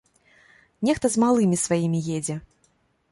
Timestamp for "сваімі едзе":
1.65-2.35